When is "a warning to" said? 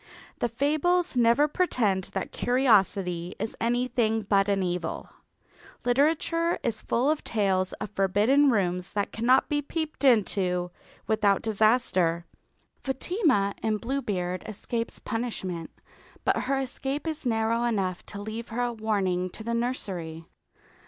18.63-19.43